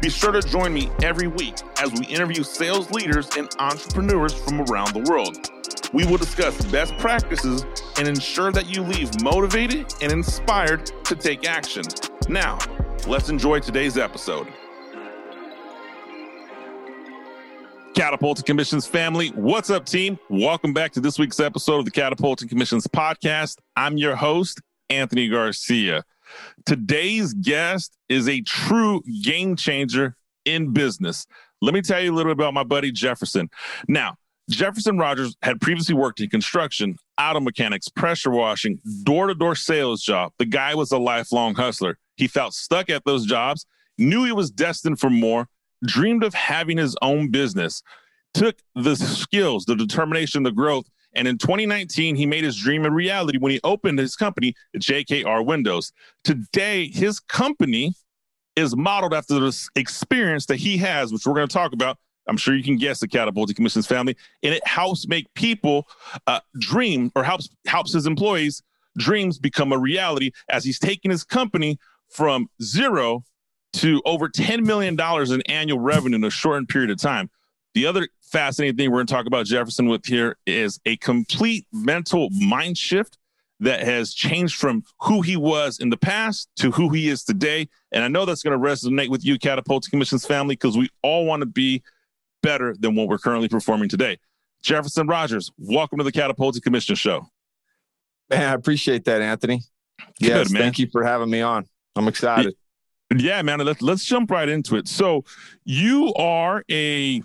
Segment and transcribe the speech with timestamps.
[0.00, 4.62] Be sure to join me every week as we interview sales leaders and entrepreneurs from
[4.62, 5.50] around the world.
[5.92, 7.66] We will discuss best practices
[7.98, 11.82] and ensure that you leave motivated and inspired to take action.
[12.30, 12.58] Now,
[13.06, 14.48] let's enjoy today's episode.
[17.94, 20.18] Catapulting Commissions family, what's up, team?
[20.30, 23.58] Welcome back to this week's episode of the Catapulting Commissions podcast.
[23.76, 26.04] I'm your host, Anthony Garcia.
[26.66, 31.26] Today's guest is a true game changer in business.
[31.60, 33.50] Let me tell you a little bit about my buddy Jefferson.
[33.88, 34.16] Now,
[34.50, 40.02] Jefferson Rogers had previously worked in construction, auto mechanics, pressure washing, door to door sales
[40.02, 40.32] job.
[40.38, 41.98] The guy was a lifelong hustler.
[42.16, 43.64] He felt stuck at those jobs,
[43.96, 45.46] knew he was destined for more,
[45.86, 47.82] dreamed of having his own business,
[48.34, 52.90] took the skills, the determination, the growth, and in 2019, he made his dream a
[52.90, 55.92] reality when he opened his company, JKR Windows.
[56.22, 57.94] Today, his company
[58.56, 61.98] is modeled after this experience that he has, which we're going to talk about.
[62.28, 65.88] I'm sure you can guess the Catapulting Commissions family, and it helps make people
[66.26, 68.62] uh, dream or helps helps his employees'
[68.96, 73.24] dreams become a reality as he's taking his company from zero
[73.72, 74.98] to over $10 million
[75.32, 77.30] in annual revenue in a shortened period of time.
[77.74, 81.66] The other fascinating thing we're going to talk about Jefferson with here is a complete
[81.72, 83.18] mental mind shift
[83.58, 87.68] that has changed from who he was in the past to who he is today.
[87.92, 91.26] And I know that's going to resonate with you, Catapult Commissions family, because we all
[91.26, 91.82] want to be
[92.42, 94.18] better than what we're currently performing today.
[94.62, 97.26] Jefferson Rogers, welcome to the Catapulting Commission Show.
[98.30, 99.62] Man, I appreciate that, Anthony.
[100.20, 100.62] Good, yes, man.
[100.62, 101.66] thank you for having me on.
[101.96, 102.54] I'm excited.
[103.14, 103.58] Yeah, man.
[103.58, 104.86] Let's let's jump right into it.
[104.86, 105.24] So,
[105.64, 107.22] you are a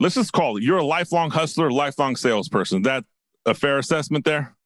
[0.00, 2.78] let's just call it you're a lifelong hustler, lifelong salesperson.
[2.78, 3.04] Is that
[3.46, 4.56] a fair assessment there?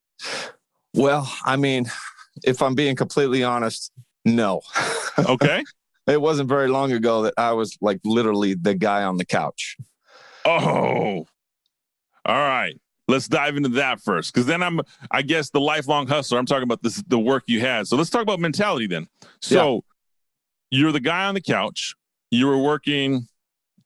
[0.95, 1.91] Well, I mean,
[2.45, 3.93] if I'm being completely honest,
[4.25, 4.61] no.
[5.19, 5.63] Okay.
[6.07, 9.77] it wasn't very long ago that I was like literally the guy on the couch.
[10.47, 11.27] Oh.
[12.25, 12.81] All right.
[13.09, 14.33] Let's dive into that first.
[14.33, 16.39] Cause then I'm I guess the lifelong hustler.
[16.39, 17.89] I'm talking about this the work you had.
[17.89, 19.07] So let's talk about mentality then.
[19.43, 19.85] So
[20.71, 20.81] yeah.
[20.81, 21.95] you're the guy on the couch.
[22.31, 23.29] You were working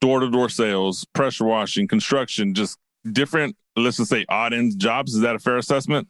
[0.00, 2.78] door to door sales, pressure washing, construction, just
[3.10, 5.14] different, let's just say odd end jobs.
[5.14, 6.08] Is that a fair assessment?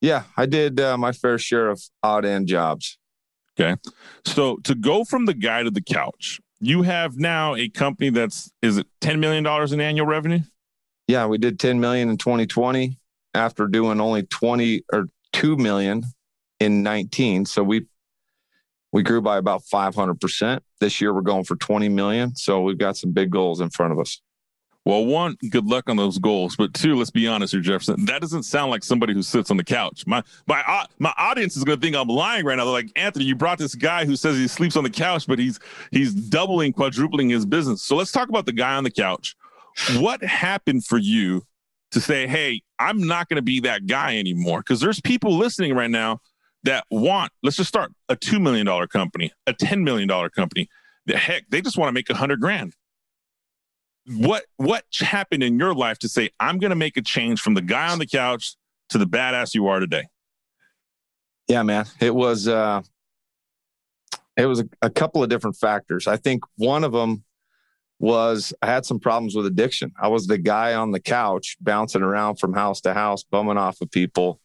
[0.00, 2.98] Yeah, I did uh, my fair share of odd end jobs.
[3.58, 3.76] Okay.
[4.24, 8.50] So to go from the guy to the couch, you have now a company that's,
[8.62, 10.40] is it $10 million in annual revenue?
[11.06, 12.98] Yeah, we did 10 million in 2020
[13.34, 16.04] after doing only 20 or 2 million
[16.60, 17.46] in 19.
[17.46, 17.86] So we
[18.92, 20.60] we grew by about 500%.
[20.80, 22.36] This year we're going for 20 million.
[22.36, 24.20] So we've got some big goals in front of us.
[24.84, 26.56] Well, one, good luck on those goals.
[26.56, 28.04] But two, let's be honest here, Jefferson.
[28.06, 30.04] That doesn't sound like somebody who sits on the couch.
[30.08, 32.64] My my uh, my audience is going to think I'm lying right now.
[32.64, 35.38] They're like, Anthony, you brought this guy who says he sleeps on the couch, but
[35.38, 35.60] he's
[35.92, 37.82] he's doubling, quadrupling his business.
[37.82, 39.36] So let's talk about the guy on the couch.
[39.98, 41.42] What happened for you
[41.92, 44.60] to say, hey, I'm not going to be that guy anymore?
[44.60, 46.20] Because there's people listening right now
[46.64, 50.68] that want, let's just start a $2 million company, a $10 million company.
[51.06, 52.74] The heck, they just want to make a hundred grand.
[54.06, 57.62] What what happened in your life to say, I'm gonna make a change from the
[57.62, 58.56] guy on the couch
[58.88, 60.04] to the badass you are today?
[61.48, 61.86] Yeah, man.
[62.00, 62.82] It was uh
[64.36, 66.06] it was a, a couple of different factors.
[66.06, 67.24] I think one of them
[67.98, 69.92] was I had some problems with addiction.
[70.00, 73.80] I was the guy on the couch bouncing around from house to house, bumming off
[73.80, 74.40] of people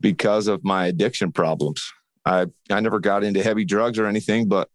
[0.00, 1.92] because of my addiction problems.
[2.24, 4.68] I I never got into heavy drugs or anything, but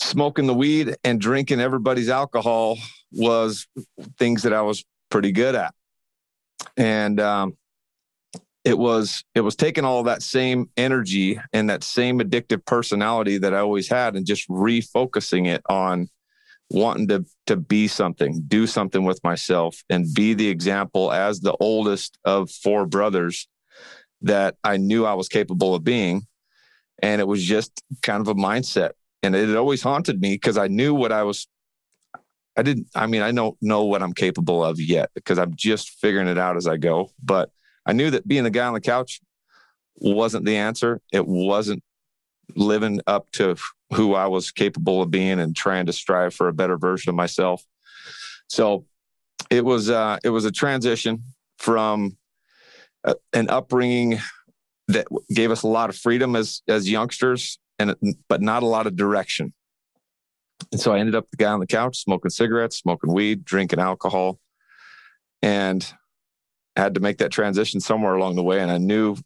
[0.00, 2.78] smoking the weed and drinking everybody's alcohol
[3.12, 3.66] was
[4.18, 5.74] things that I was pretty good at.
[6.76, 7.56] And um,
[8.64, 13.54] it was it was taking all that same energy and that same addictive personality that
[13.54, 16.08] I always had and just refocusing it on
[16.70, 21.56] wanting to to be something, do something with myself and be the example as the
[21.60, 23.46] oldest of four brothers
[24.24, 26.26] that I knew I was capable of being.
[27.02, 28.90] And it was just kind of a mindset.
[29.22, 31.46] And it always haunted me because I knew what I was.
[32.56, 35.90] I didn't, I mean, I don't know what I'm capable of yet because I'm just
[35.98, 37.10] figuring it out as I go.
[37.22, 37.50] But
[37.84, 39.20] I knew that being the guy on the couch
[39.96, 41.00] wasn't the answer.
[41.12, 41.82] It wasn't
[42.54, 43.56] living up to
[43.92, 47.16] who I was capable of being and trying to strive for a better version of
[47.16, 47.64] myself.
[48.48, 48.86] So
[49.50, 51.24] it was uh, it was a transition
[51.58, 52.16] from
[53.04, 54.18] uh, an upbringing
[54.88, 57.94] that gave us a lot of freedom as as youngsters, and
[58.28, 59.52] but not a lot of direction.
[60.72, 63.80] And so I ended up the guy on the couch smoking cigarettes, smoking weed, drinking
[63.80, 64.38] alcohol,
[65.42, 65.86] and
[66.76, 68.60] I had to make that transition somewhere along the way.
[68.60, 69.16] And I knew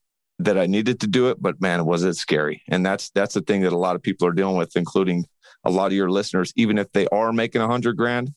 [0.40, 2.62] that I needed to do it, but man, was it scary.
[2.68, 5.26] And that's that's the thing that a lot of people are dealing with, including
[5.64, 6.52] a lot of your listeners.
[6.56, 8.32] Even if they are making a hundred grand,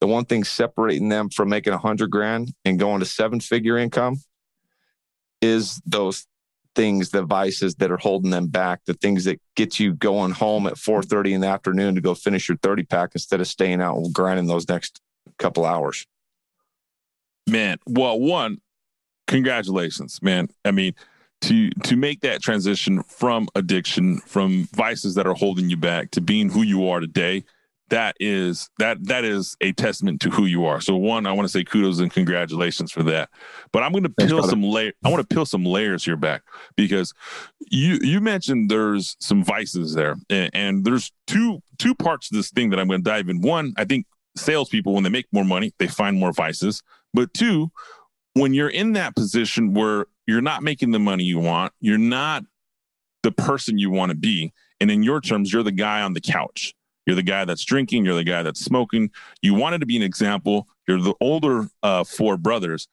[0.00, 3.78] the one thing separating them from making a hundred grand and going to seven figure
[3.78, 4.18] income
[5.44, 6.26] is those
[6.74, 10.66] things, the vices that are holding them back, the things that get you going home
[10.66, 13.96] at 4:30 in the afternoon to go finish your 30 pack instead of staying out
[13.96, 15.00] and grinding those next
[15.38, 16.06] couple hours.
[17.46, 18.58] Man, well, one,
[19.26, 20.48] congratulations, man.
[20.64, 20.94] I mean,
[21.42, 26.20] to to make that transition from addiction, from vices that are holding you back to
[26.20, 27.44] being who you are today,
[27.90, 30.80] that is that that is a testament to who you are.
[30.80, 33.28] So one, I want to say kudos and congratulations for that.
[33.72, 34.92] But I'm going to peel some layer.
[35.04, 36.42] I want to peel some layers here back
[36.76, 37.12] because
[37.70, 42.50] you you mentioned there's some vices there, and, and there's two two parts of this
[42.50, 43.40] thing that I'm going to dive in.
[43.40, 46.82] One, I think salespeople when they make more money, they find more vices.
[47.12, 47.70] But two,
[48.32, 52.44] when you're in that position where you're not making the money you want, you're not
[53.22, 56.20] the person you want to be, and in your terms, you're the guy on the
[56.20, 56.74] couch
[57.06, 58.04] you're the guy that's drinking.
[58.04, 59.10] You're the guy that's smoking.
[59.42, 60.68] You wanted to be an example.
[60.88, 62.88] You're the older uh, four brothers.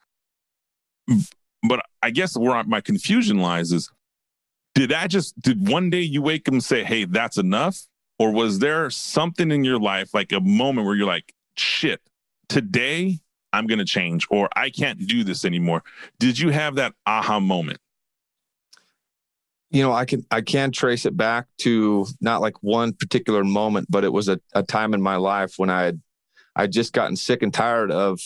[1.62, 3.90] But I guess where my confusion lies is
[4.74, 7.86] did that just, did one day you wake up and say, hey, that's enough?
[8.18, 12.00] Or was there something in your life, like a moment where you're like, shit,
[12.48, 13.18] today
[13.52, 15.82] I'm going to change or I can't do this anymore?
[16.18, 17.80] Did you have that aha moment?
[19.72, 23.90] You know, I can I can trace it back to not like one particular moment,
[23.90, 26.00] but it was a, a time in my life when I had
[26.54, 28.20] I just gotten sick and tired of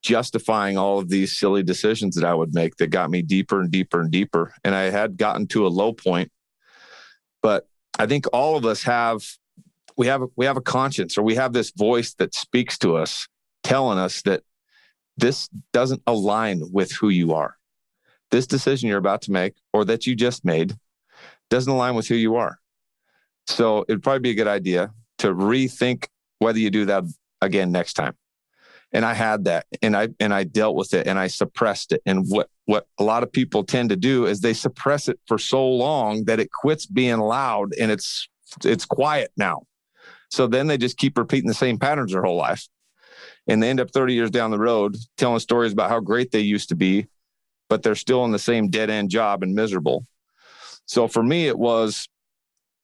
[0.00, 3.70] justifying all of these silly decisions that I would make that got me deeper and
[3.70, 4.54] deeper and deeper.
[4.62, 6.30] And I had gotten to a low point.
[7.42, 7.66] But
[7.98, 9.24] I think all of us have
[9.96, 13.26] we have we have a conscience or we have this voice that speaks to us
[13.64, 14.44] telling us that
[15.16, 17.56] this doesn't align with who you are
[18.30, 20.76] this decision you're about to make or that you just made
[21.50, 22.58] doesn't align with who you are.
[23.46, 26.06] So it'd probably be a good idea to rethink
[26.38, 27.04] whether you do that
[27.40, 28.14] again next time.
[28.92, 32.00] And I had that and I and I dealt with it and I suppressed it.
[32.06, 35.36] And what what a lot of people tend to do is they suppress it for
[35.36, 38.28] so long that it quits being loud and it's
[38.64, 39.62] it's quiet now.
[40.30, 42.68] So then they just keep repeating the same patterns their whole life.
[43.46, 46.40] And they end up 30 years down the road telling stories about how great they
[46.40, 47.06] used to be
[47.68, 50.04] but they're still in the same dead end job and miserable.
[50.86, 52.08] So for me, it was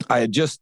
[0.08, 0.60] I had just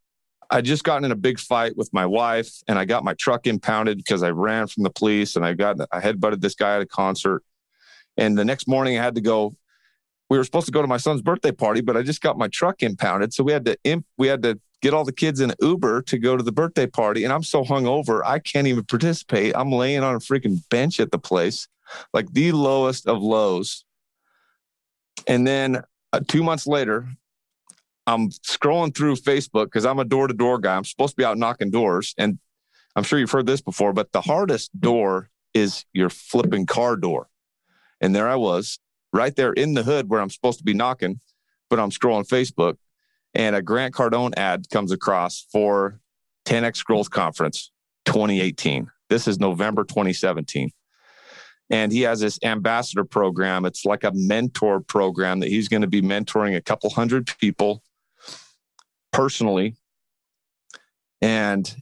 [0.51, 3.47] I just gotten in a big fight with my wife, and I got my truck
[3.47, 6.83] impounded because I ran from the police, and I got I headbutted this guy at
[6.83, 7.43] a concert.
[8.17, 9.55] And the next morning, I had to go.
[10.31, 12.49] We were supposed to go to my son's birthday party, but I just got my
[12.49, 15.53] truck impounded, so we had to imp, we had to get all the kids in
[15.61, 17.25] Uber to go to the birthday party.
[17.25, 19.57] And I'm so hungover, I can't even participate.
[19.57, 21.67] I'm laying on a freaking bench at the place,
[22.13, 23.85] like the lowest of lows.
[25.27, 25.83] And then
[26.13, 27.09] uh, two months later,
[28.07, 30.77] I'm scrolling through Facebook because I'm a door to door guy.
[30.77, 32.15] I'm supposed to be out knocking doors.
[32.17, 32.39] And
[32.97, 37.29] I'm sure you've heard this before, but the hardest door is your flipping car door.
[38.01, 38.79] And there I was,
[39.13, 41.21] right there in the hood where I'm supposed to be knocking,
[41.69, 42.77] but I'm scrolling Facebook
[43.35, 46.01] and a Grant Cardone ad comes across for
[46.47, 47.71] 10X Growth Conference
[48.07, 48.91] 2018.
[49.09, 50.71] This is November 2017
[51.71, 53.65] and he has this ambassador program.
[53.65, 57.83] It's like a mentor program that he's going to be mentoring a couple hundred people
[59.13, 59.77] personally.
[61.21, 61.73] And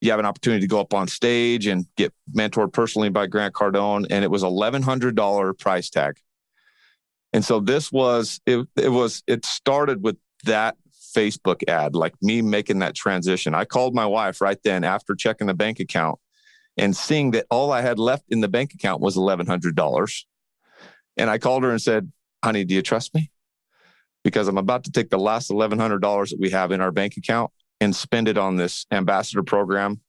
[0.00, 3.54] you have an opportunity to go up on stage and get mentored personally by Grant
[3.54, 4.06] Cardone.
[4.10, 6.18] And it was $1,100 price tag.
[7.32, 10.76] And so this was, it, it was, it started with that
[11.16, 13.54] Facebook ad, like me making that transition.
[13.54, 16.18] I called my wife right then after checking the bank account
[16.76, 20.24] and seeing that all I had left in the bank account was $1,100.
[21.16, 22.10] And I called her and said,
[22.42, 23.30] honey, do you trust me?
[24.22, 27.50] Because I'm about to take the last $1,100 that we have in our bank account
[27.80, 30.00] and spend it on this ambassador program.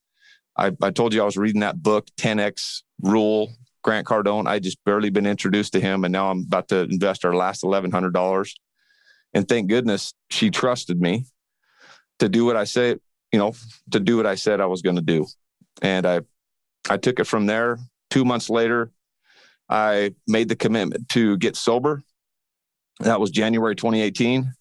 [0.57, 3.51] I, I told you I was reading that book, 10X Rule,
[3.83, 4.47] Grant Cardone.
[4.47, 7.63] I just barely been introduced to him, and now I'm about to invest our last
[7.63, 8.53] $1,100.
[9.33, 11.25] And thank goodness she trusted me
[12.19, 12.99] to do what I said,
[13.31, 13.53] you know,
[13.91, 15.25] to do what I said I was going to do.
[15.81, 16.21] And I
[16.89, 17.77] I took it from there.
[18.09, 18.91] Two months later,
[19.69, 22.03] I made the commitment to get sober.
[22.99, 24.53] That was January 2018.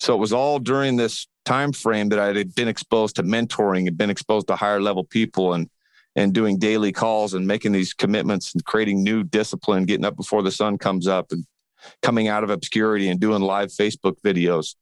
[0.00, 3.88] So it was all during this time frame that I had been exposed to mentoring
[3.88, 5.68] and been exposed to higher level people and
[6.16, 10.42] and doing daily calls and making these commitments and creating new discipline, getting up before
[10.42, 11.44] the sun comes up and
[12.02, 14.74] coming out of obscurity and doing live Facebook videos.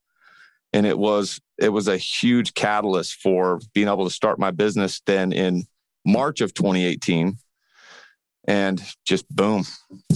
[0.73, 5.01] And it was it was a huge catalyst for being able to start my business
[5.07, 5.67] then in
[6.07, 7.37] March of 2018.
[8.49, 9.65] And just boom,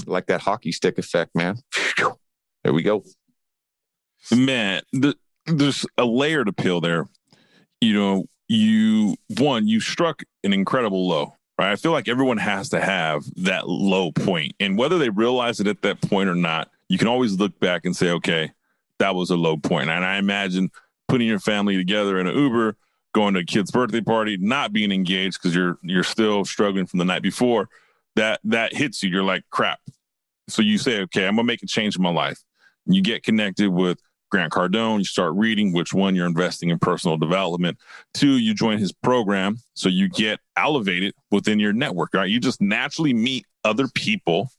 [0.06, 1.56] like that hockey stick effect, man.
[2.62, 3.04] There we go.
[4.30, 5.14] Man, the,
[5.46, 7.06] there's a layered appeal there.
[7.80, 11.72] You know, you one, you struck an incredible low, right?
[11.72, 14.52] I feel like everyone has to have that low point.
[14.60, 17.86] And whether they realize it at that point or not, you can always look back
[17.86, 18.50] and say, okay,
[18.98, 19.88] that was a low point.
[19.88, 20.70] And I imagine
[21.08, 22.76] putting your family together in an Uber,
[23.12, 26.98] going to a kid's birthday party, not being engaged because you're you're still struggling from
[26.98, 27.68] the night before,
[28.16, 29.10] that that hits you.
[29.10, 29.80] You're like, crap.
[30.48, 32.38] So you say, okay, I'm gonna make a change in my life.
[32.86, 33.98] You get connected with
[34.30, 37.78] Grant Cardone, you start reading, which one you're investing in personal development.
[38.14, 39.58] Two, you join his program.
[39.74, 42.30] So you get elevated within your network, right?
[42.30, 44.50] You just naturally meet other people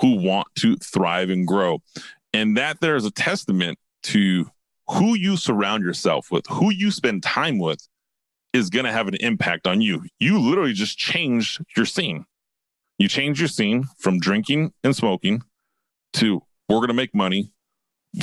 [0.00, 1.82] who want to thrive and grow.
[2.32, 4.50] And that there is a testament to
[4.88, 7.86] who you surround yourself with, who you spend time with
[8.52, 10.04] is going to have an impact on you.
[10.18, 12.24] You literally just change your scene.
[12.98, 15.42] You change your scene from drinking and smoking
[16.14, 17.52] to we're going to make money.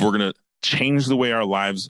[0.00, 1.88] We're going to change the way our lives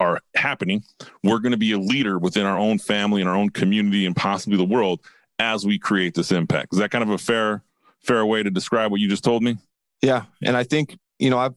[0.00, 0.82] are happening.
[1.22, 4.16] We're going to be a leader within our own family and our own community and
[4.16, 5.00] possibly the world
[5.38, 6.72] as we create this impact.
[6.72, 7.62] Is that kind of a fair
[8.00, 9.56] fair way to describe what you just told me?
[10.02, 11.50] Yeah, and I think, you know, I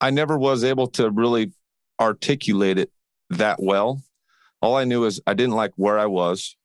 [0.00, 1.52] I never was able to really
[2.00, 2.90] articulate it
[3.30, 4.02] that well.
[4.60, 6.56] All I knew is I didn't like where I was,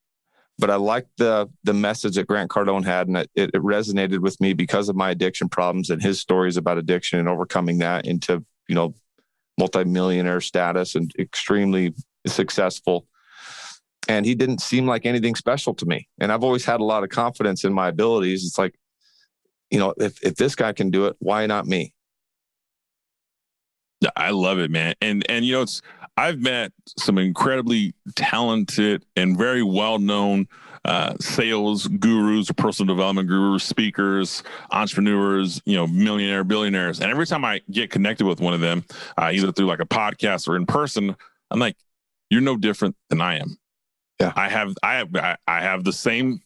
[0.57, 4.39] but I liked the the message that Grant Cardone had, and it, it resonated with
[4.41, 8.43] me because of my addiction problems and his stories about addiction and overcoming that into
[8.67, 8.95] you know
[9.57, 11.93] multimillionaire status and extremely
[12.25, 13.07] successful.
[14.09, 16.09] And he didn't seem like anything special to me.
[16.19, 18.45] And I've always had a lot of confidence in my abilities.
[18.45, 18.75] It's like,
[19.69, 21.93] you know, if if this guy can do it, why not me?
[24.15, 24.95] I love it, man.
[25.01, 25.81] And and you know, it's
[26.17, 30.47] I've met some incredibly talented and very well known
[30.85, 36.99] uh, sales gurus personal development gurus, speakers, entrepreneurs, you know, millionaire, billionaires.
[36.99, 38.83] And every time I get connected with one of them,
[39.17, 41.15] uh, either through like a podcast or in person,
[41.49, 41.77] I'm like,
[42.29, 43.57] you're no different than I am.
[44.19, 44.33] Yeah.
[44.35, 46.41] I have, I have, I have the same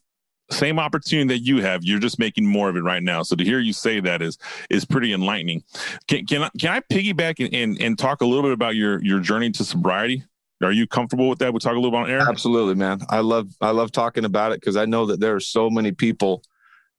[0.52, 1.84] same opportunity that you have.
[1.84, 3.24] You're just making more of it right now.
[3.24, 4.38] So to hear you say that is
[4.70, 5.64] is pretty enlightening.
[6.08, 9.04] Can can i, can I piggyback and, and, and talk a little bit about your
[9.04, 10.24] your journey to sobriety?
[10.64, 11.54] Are you comfortable with that?
[11.54, 12.22] We'll talk a little bit on air?
[12.28, 13.02] Absolutely man.
[13.10, 15.92] I love i love talking about it because i know that there are so many
[15.92, 16.44] people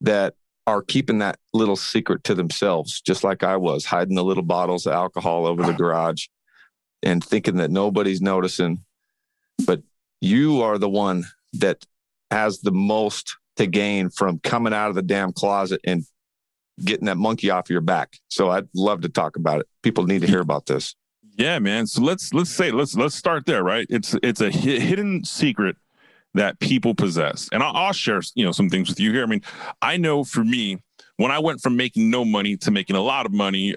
[0.01, 4.43] that are keeping that little secret to themselves just like i was hiding the little
[4.43, 6.27] bottles of alcohol over the garage
[7.03, 8.83] and thinking that nobody's noticing.
[9.65, 9.81] But
[10.21, 11.85] you are the one that
[12.31, 16.03] has the most to gain from coming out of the damn closet and
[16.83, 18.17] getting that monkey off your back.
[18.29, 19.67] So I'd love to talk about it.
[19.83, 20.95] People need to hear about this.
[21.37, 21.85] Yeah, man.
[21.85, 23.85] So let's let's say let's let's start there, right?
[23.89, 25.75] It's it's a hidden secret
[26.35, 29.23] that people possess, and I'll, I'll share you know some things with you here.
[29.23, 29.41] I mean,
[29.81, 30.79] I know for me,
[31.17, 33.75] when I went from making no money to making a lot of money,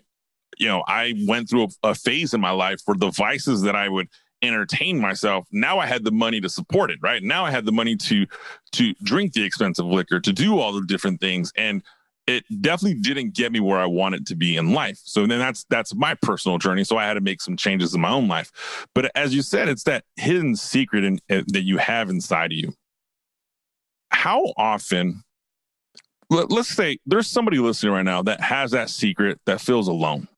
[0.59, 3.77] you know, I went through a, a phase in my life where the vices that
[3.77, 4.09] I would
[4.43, 7.23] entertain myself now i had the money to support it right?
[7.23, 8.27] Now i had the money to
[8.73, 11.83] to drink the expensive liquor to do all the different things and
[12.27, 15.01] it definitely didn't get me where i wanted to be in life.
[15.05, 16.85] So then that's that's my personal journey.
[16.85, 18.87] So i had to make some changes in my own life.
[18.95, 22.75] But as you said it's that hidden secret in, that you have inside of you.
[24.11, 25.23] How often
[26.31, 30.29] let, let's say there's somebody listening right now that has that secret that feels alone.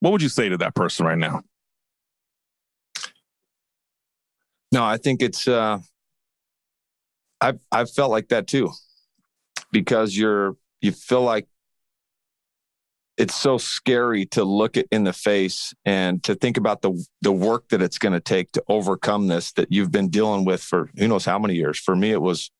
[0.00, 1.42] What would you say to that person right now
[4.72, 5.78] No, I think it's uh
[7.40, 8.70] I've I've felt like that too.
[9.72, 11.46] Because you're you feel like
[13.16, 17.32] it's so scary to look it in the face and to think about the the
[17.32, 20.90] work that it's going to take to overcome this that you've been dealing with for
[20.96, 21.78] who knows how many years.
[21.78, 22.50] For me, it was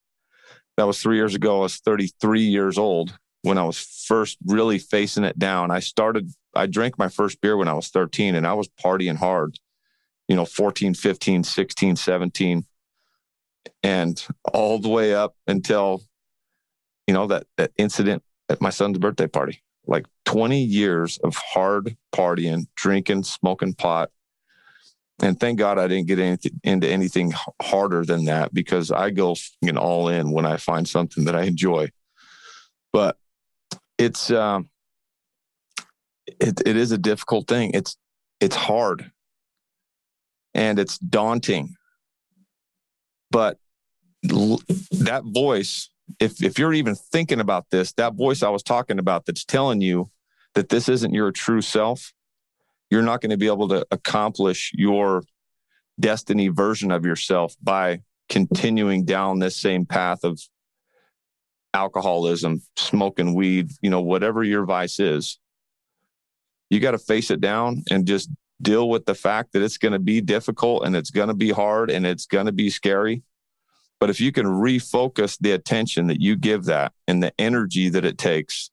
[0.77, 1.59] that was three years ago.
[1.59, 5.71] I was 33 years old when I was first really facing it down.
[5.71, 9.15] I started, I drank my first beer when I was 13 and I was partying
[9.15, 9.57] hard
[10.27, 12.65] you know 14 15 16 17
[13.83, 16.01] and all the way up until
[17.05, 19.63] you know that that incident at my son's birthday party.
[19.85, 24.11] Like 20 years of hard partying drinking smoking pot
[25.21, 29.35] and thank god i didn't get anything, into anything harder than that because i go
[29.61, 31.89] you know, all in when i find something that i enjoy.
[32.91, 33.17] But
[33.97, 34.69] it's um
[36.27, 37.71] it, it is a difficult thing.
[37.73, 37.95] It's
[38.41, 39.11] it's hard
[40.53, 41.75] and it's daunting.
[43.31, 43.57] But
[44.23, 45.89] that voice,
[46.19, 49.81] if if you're even thinking about this, that voice I was talking about that's telling
[49.81, 50.09] you
[50.55, 52.13] that this isn't your true self,
[52.89, 55.23] you're not going to be able to accomplish your
[55.99, 60.39] destiny version of yourself by continuing down this same path of
[61.73, 65.39] alcoholism, smoking weed, you know, whatever your vice is.
[66.69, 68.29] You got to face it down and just
[68.61, 71.51] deal with the fact that it's going to be difficult and it's going to be
[71.51, 73.23] hard and it's going to be scary.
[73.99, 78.05] But if you can refocus the attention that you give that and the energy that
[78.05, 78.69] it takes,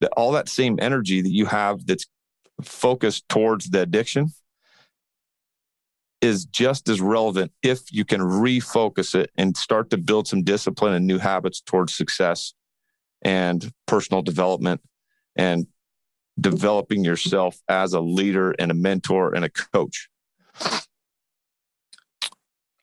[0.00, 2.06] that all that same energy that you have that's
[2.62, 4.28] focused towards the addiction
[6.20, 10.92] is just as relevant if you can refocus it and start to build some discipline
[10.92, 12.54] and new habits towards success
[13.22, 14.80] and personal development
[15.36, 15.66] and
[16.40, 20.08] developing yourself as a leader and a mentor and a coach.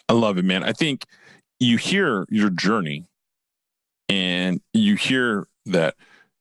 [0.08, 0.64] I love it, man.
[0.64, 1.06] I think
[1.60, 3.06] you hear your journey
[4.08, 5.96] and you hear that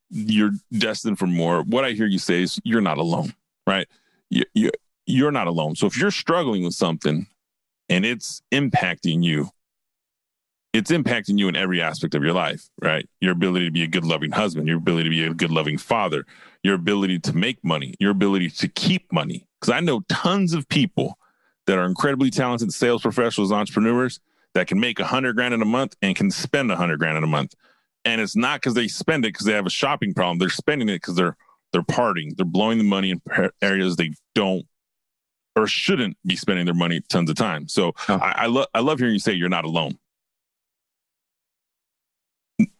[0.09, 1.63] you're destined for more.
[1.63, 3.33] What I hear you say is you're not alone,
[3.65, 3.87] right?
[4.29, 4.71] You, you,
[5.07, 5.75] you're not alone.
[5.75, 7.27] So if you're struggling with something
[7.89, 9.49] and it's impacting you,
[10.75, 13.07] it's impacting you in every aspect of your life, right?
[13.21, 15.77] Your ability to be a good, loving husband, your ability to be a good, loving
[15.77, 16.25] father,
[16.63, 19.47] your ability to make money, your ability to keep money.
[19.59, 21.17] Because I know tons of people
[21.65, 24.19] that are incredibly talented sales professionals, entrepreneurs
[24.53, 27.17] that can make a hundred grand in a month and can spend a hundred grand
[27.17, 27.55] in a month.
[28.03, 30.39] And it's not because they spend it because they have a shopping problem.
[30.39, 31.37] They're spending it because they're
[31.71, 32.35] they're partying.
[32.35, 33.21] They're blowing the money in
[33.61, 34.65] areas they don't
[35.55, 37.69] or shouldn't be spending their money tons of time.
[37.69, 38.15] So oh.
[38.15, 39.97] I, I love I love hearing you say you're not alone.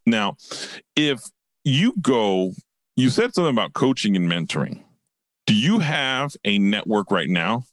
[0.05, 0.37] Now,
[0.95, 1.21] if
[1.63, 2.53] you go,
[2.95, 4.83] you said something about coaching and mentoring.
[5.45, 7.65] Do you have a network right now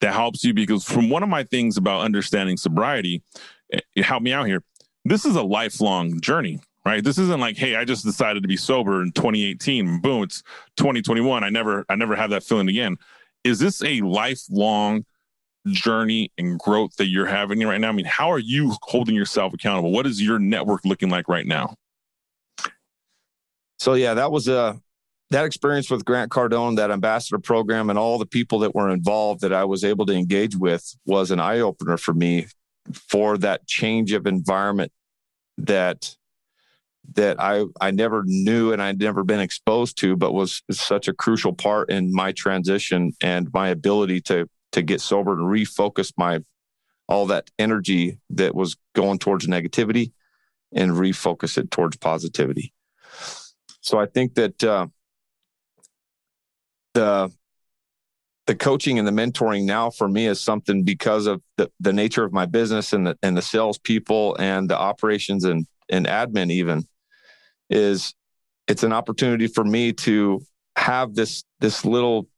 [0.00, 0.54] that helps you?
[0.54, 3.22] Because from one of my things about understanding sobriety,
[3.72, 4.62] eh, it helped me out here.
[5.04, 7.02] This is a lifelong journey, right?
[7.02, 10.00] This isn't like, hey, I just decided to be sober in 2018.
[10.00, 10.42] Boom, it's
[10.76, 11.44] 2021.
[11.44, 12.98] I never, I never have that feeling again
[13.44, 15.04] is this a lifelong
[15.72, 17.88] journey and growth that you're having right now?
[17.88, 19.92] I mean, how are you holding yourself accountable?
[19.92, 21.74] What is your network looking like right now?
[23.78, 24.76] So yeah, that was a uh,
[25.30, 29.42] that experience with Grant Cardone, that ambassador program, and all the people that were involved
[29.42, 32.48] that I was able to engage with was an eye opener for me
[33.08, 34.92] for that change of environment
[35.56, 36.16] that
[37.14, 41.12] that I I never knew and I'd never been exposed to, but was such a
[41.12, 46.40] crucial part in my transition and my ability to to get sober and refocus my
[47.08, 50.12] all that energy that was going towards negativity
[50.72, 52.72] and refocus it towards positivity.
[53.80, 54.86] So I think that uh,
[56.94, 57.32] the
[58.46, 62.24] the coaching and the mentoring now for me is something because of the, the nature
[62.24, 66.84] of my business and the and the salespeople and the operations and and admin even
[67.68, 68.14] is
[68.66, 70.40] it's an opportunity for me to
[70.76, 72.28] have this this little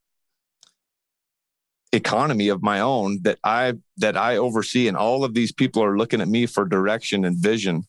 [1.93, 5.97] economy of my own that I that I oversee and all of these people are
[5.97, 7.83] looking at me for direction and vision.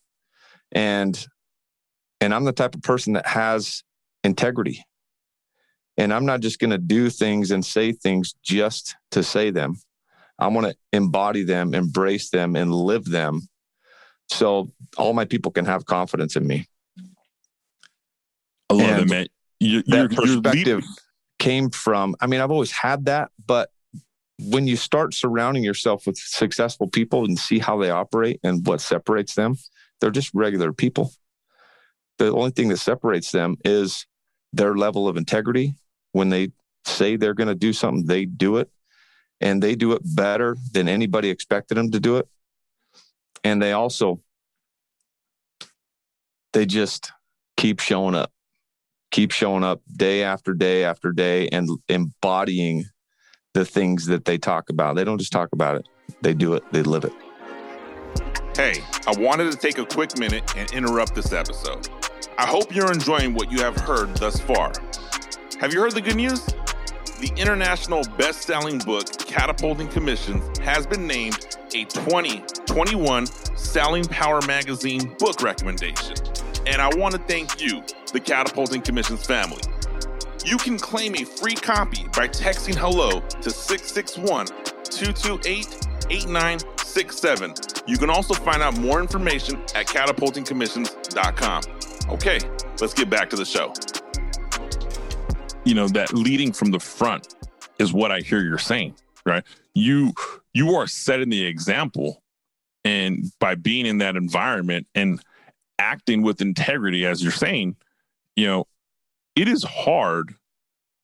[0.71, 1.27] And
[2.21, 3.83] and I'm the type of person that has
[4.23, 4.85] integrity.
[5.97, 9.77] And I'm not just going to do things and say things just to say them.
[10.39, 13.49] I want to embody them embrace them and live them
[14.29, 16.67] so all my people can have confidence in me.
[18.71, 19.27] I love and it, man.
[19.61, 20.83] You, that perspective
[21.39, 23.71] came from, I mean, I've always had that, but
[24.39, 28.81] when you start surrounding yourself with successful people and see how they operate and what
[28.81, 29.57] separates them,
[30.01, 31.13] they're just regular people.
[32.19, 34.07] The only thing that separates them is
[34.53, 35.75] their level of integrity.
[36.13, 36.51] When they
[36.85, 38.71] say they're going to do something, they do it
[39.41, 42.29] and they do it better than anybody expected them to do it.
[43.43, 44.21] And they also,
[46.53, 47.13] they just
[47.57, 48.31] keep showing up
[49.15, 52.85] keep showing up day after day after day and embodying
[53.55, 54.97] the things that they talk about.
[54.97, 55.89] They don't just talk about it,
[56.21, 57.13] they do it, they live it.
[58.57, 61.89] Hey, I wanted to take a quick minute and interrupt this episode.
[62.37, 64.73] I hope you're enjoying what you have heard thus far.
[65.61, 66.45] Have you heard the good news?
[67.21, 75.15] The international best selling book, Catapulting Commissions, has been named a 2021 Selling Power Magazine
[75.19, 76.17] book recommendation.
[76.67, 79.63] And I want to thank you the Catapulting Commissions family.
[80.45, 84.47] You can claim a free copy by texting hello to 661
[84.85, 85.67] 228
[86.11, 87.55] 8967.
[87.87, 91.63] You can also find out more information at catapultingcommissions.com.
[92.11, 92.39] Okay,
[92.81, 93.73] let's get back to the show.
[95.65, 97.35] You know, that leading from the front
[97.79, 99.45] is what I hear you're saying, right?
[99.75, 100.13] You
[100.53, 102.23] you are setting the example
[102.85, 105.21] And by being in that environment and
[105.79, 107.77] acting with integrity, as you're saying,
[108.37, 108.67] you know,
[109.37, 110.35] it is hard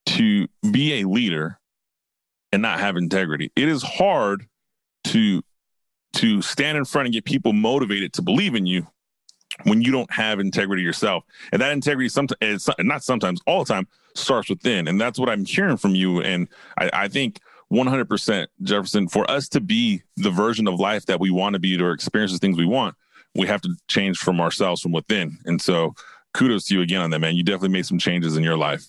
[0.07, 1.59] to be a leader
[2.53, 3.51] and not have integrity.
[3.57, 4.47] It is hard
[5.05, 5.43] to
[6.13, 8.87] to stand in front and get people motivated to believe in you
[9.63, 11.25] when you don't have integrity yourself.
[11.53, 14.89] And that integrity sometimes not sometimes all the time starts within.
[14.89, 16.21] And that's what I'm hearing from you.
[16.21, 17.39] And I, I think
[17.73, 21.81] 100% Jefferson, for us to be the version of life that we want to be
[21.81, 22.97] or experience the things we want,
[23.35, 25.39] we have to change from ourselves from within.
[25.45, 25.95] And so
[26.35, 27.37] kudos to you again on that, man.
[27.37, 28.85] You definitely made some changes in your life.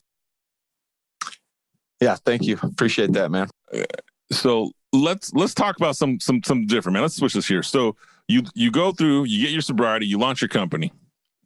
[1.99, 2.57] Yeah, thank you.
[2.63, 3.47] Appreciate that, man.
[3.73, 3.83] Uh,
[4.31, 7.03] so let's let's talk about some some some different man.
[7.03, 7.63] Let's switch this here.
[7.63, 7.95] So
[8.27, 10.91] you you go through, you get your sobriety, you launch your company,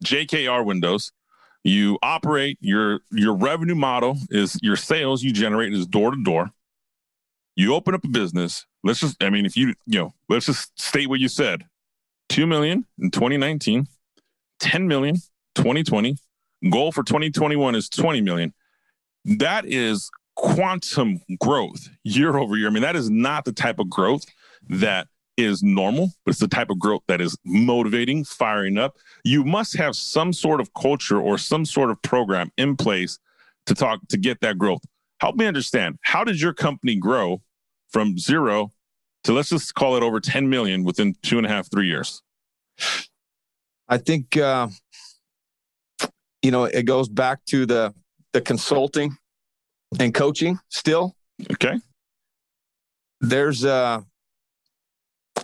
[0.03, 1.11] JKR Windows.
[1.63, 6.51] You operate your your revenue model is your sales you generate is door to door.
[7.55, 8.65] You open up a business.
[8.83, 11.65] Let's just, I mean, if you you know, let's just state what you said.
[12.29, 13.87] Two million in 2019,
[14.59, 15.15] 10 million
[15.55, 16.17] 2020.
[16.69, 18.53] Goal for 2021 is 20 million.
[19.25, 22.67] That is quantum growth year over year.
[22.67, 24.25] I mean, that is not the type of growth
[24.69, 28.95] that is normal, but it's the type of growth that is motivating, firing up.
[29.23, 33.19] You must have some sort of culture or some sort of program in place
[33.65, 34.81] to talk to get that growth.
[35.19, 37.41] Help me understand how did your company grow
[37.89, 38.71] from zero
[39.23, 42.21] to let's just call it over 10 million within two and a half, three years?
[43.87, 44.67] I think uh,
[46.45, 47.91] you know it goes back to the
[48.31, 49.17] the consulting
[49.99, 51.15] and coaching still.
[51.53, 51.79] Okay.
[53.19, 54.01] There's uh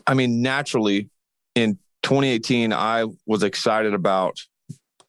[0.05, 1.09] I mean naturally
[1.55, 4.37] in 2018 I was excited about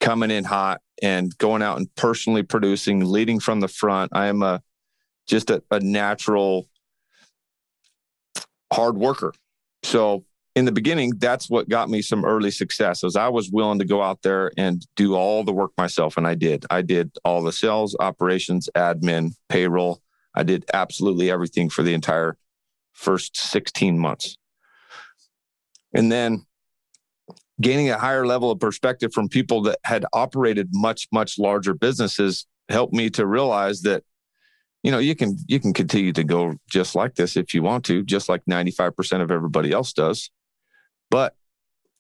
[0.01, 4.13] coming in hot and going out and personally producing, leading from the front.
[4.15, 4.63] I am a
[5.29, 6.69] just a, a natural
[8.73, 9.35] hard worker.
[9.83, 13.05] So in the beginning, that's what got me some early success.
[13.05, 16.27] As I was willing to go out there and do all the work myself, and
[16.27, 16.67] I did.
[16.71, 20.03] I did all the sales, operations, admin, payroll.
[20.35, 22.37] I did absolutely everything for the entire
[22.93, 24.37] first 16 months.
[25.95, 26.45] And then
[27.61, 32.47] gaining a higher level of perspective from people that had operated much, much larger businesses
[32.69, 34.03] helped me to realize that
[34.83, 37.85] you know you can you can continue to go just like this if you want
[37.85, 40.31] to just like 95% of everybody else does
[41.13, 41.37] but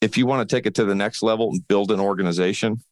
[0.00, 2.82] if you want to take it to the next level and build an organization,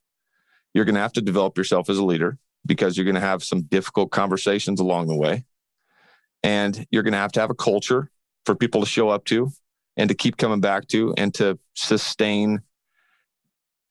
[0.71, 3.43] you're going to have to develop yourself as a leader because you're going to have
[3.43, 5.45] some difficult conversations along the way.
[6.43, 8.11] And you're going to have to have a culture
[8.45, 9.49] for people to show up to
[9.97, 12.59] and to keep coming back to and to sustain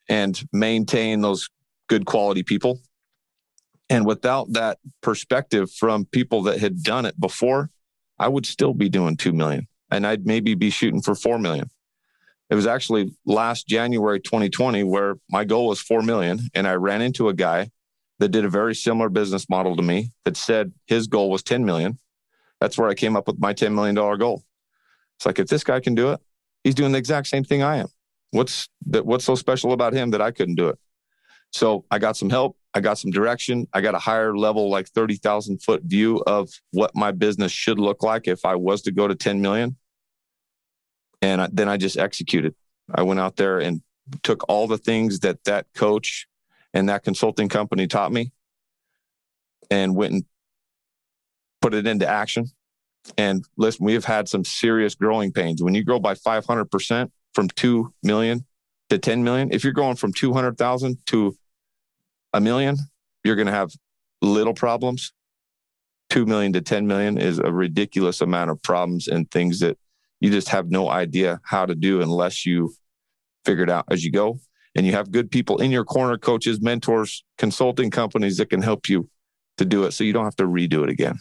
[0.08, 1.50] and maintain those
[1.88, 2.80] good quality people.
[3.88, 7.70] And without that perspective from people that had done it before,
[8.20, 11.68] I would still be doing 2 million and I'd maybe be shooting for 4 million.
[12.50, 17.00] It was actually last January 2020 where my goal was 4 million and I ran
[17.00, 17.70] into a guy
[18.18, 21.64] that did a very similar business model to me that said his goal was 10
[21.64, 21.98] million.
[22.60, 24.42] That's where I came up with my $10 million goal.
[25.16, 26.20] It's like if this guy can do it,
[26.64, 27.88] he's doing the exact same thing I am.
[28.32, 30.78] What's that what's so special about him that I couldn't do it?
[31.52, 34.88] So I got some help, I got some direction, I got a higher level like
[34.88, 39.08] 30,000 foot view of what my business should look like if I was to go
[39.08, 39.76] to 10 million
[41.22, 42.54] and I, then I just executed.
[42.92, 43.83] I went out there and
[44.22, 46.26] took all the things that that coach
[46.72, 48.33] and that consulting company taught me,
[49.70, 50.24] and went and
[51.61, 52.46] put it into action.
[53.16, 55.62] And listen, we have had some serious growing pains.
[55.62, 58.44] When you grow by 500% from 2 million
[58.90, 61.37] to 10 million, if you're going from 200,000 to
[62.33, 62.76] a million,
[63.24, 63.70] you're going to have
[64.22, 65.12] little problems.
[66.11, 69.78] 2 million to 10 million is a ridiculous amount of problems and things that
[70.20, 72.74] you just have no idea how to do unless you
[73.44, 74.38] figure it out as you go.
[74.76, 78.88] And you have good people in your corner, coaches, mentors, consulting companies that can help
[78.88, 79.09] you
[79.56, 81.18] to do it so you don't have to redo it again.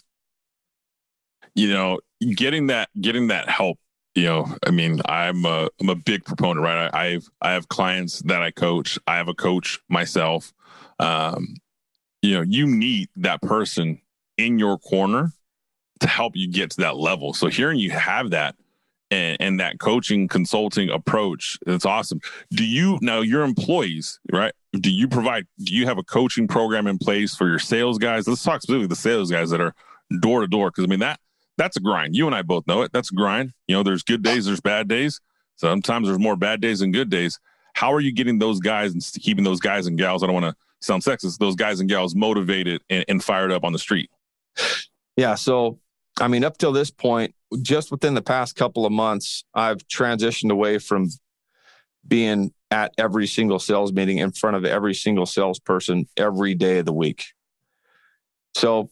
[1.56, 2.00] You know,
[2.36, 3.80] getting that getting that help
[4.16, 7.70] you know i mean i'm a i'm a big proponent right I, i've i have
[7.70, 10.52] clients that i coach i have a coach myself
[11.00, 11.56] um
[12.22, 14.02] you know you need that person
[14.38, 15.32] in your corner
[16.00, 18.56] to help you get to that level so hearing you have that
[19.12, 21.58] and, and that coaching consulting approach.
[21.66, 22.22] It's awesome.
[22.52, 24.54] Do you now your employees, right?
[24.74, 28.28] Do you provide do you have a coaching program in place for your sales guys?
[28.28, 29.74] Let's talk specifically the sales guys that are
[30.20, 30.72] door to door.
[30.72, 31.20] Cause I mean that
[31.58, 32.16] that's a grind.
[32.16, 32.92] You and I both know it.
[32.94, 33.54] That's a grind.
[33.68, 35.20] You know, there's good days, there's bad days.
[35.58, 37.40] Sometimes there's more bad days than good days.
[37.74, 40.24] How are you getting those guys and keeping those guys and gals?
[40.24, 41.38] I don't want to sound sexist.
[41.38, 44.10] Those guys and gals motivated and, and fired up on the street.
[45.18, 45.36] Yeah.
[45.36, 45.80] So,
[46.20, 50.52] I mean, up till this point, just within the past couple of months, I've transitioned
[50.52, 51.10] away from
[52.08, 56.86] being at every single sales meeting in front of every single salesperson every day of
[56.86, 57.26] the week.
[58.56, 58.90] So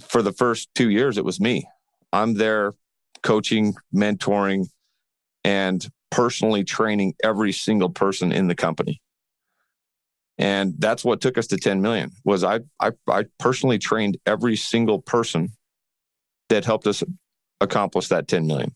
[0.00, 1.66] for the first two years, it was me.
[2.12, 2.74] I'm there
[3.22, 4.68] coaching, mentoring,
[5.44, 9.00] and personally training every single person in the company.
[10.38, 14.56] And that's what took us to 10 million was I, I, I personally trained every
[14.56, 15.50] single person
[16.48, 17.02] that helped us
[17.60, 18.74] accomplish that 10 million.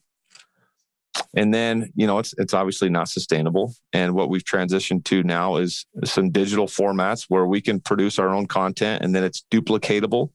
[1.34, 3.74] And then, you know, it's it's obviously not sustainable.
[3.92, 8.30] And what we've transitioned to now is some digital formats where we can produce our
[8.30, 10.30] own content and then it's duplicatable.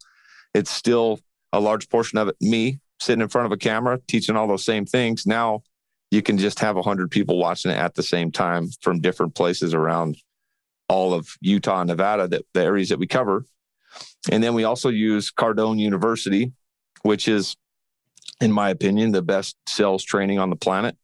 [0.54, 1.20] It's still
[1.54, 4.66] a large portion of it me sitting in front of a camera teaching all those
[4.66, 5.26] same things.
[5.26, 5.62] Now
[6.12, 9.74] you can just have 100 people watching it at the same time from different places
[9.74, 10.18] around
[10.90, 13.46] all of Utah and Nevada, that the areas that we cover.
[14.32, 16.54] And then we also use Cardone University,
[17.02, 17.56] which is,
[18.40, 20.96] in my opinion, the best sales training on the planet.